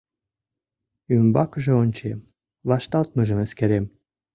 [1.15, 2.19] Ӱмбакыже ончем,
[2.69, 3.85] вашталтмыжым эскерем.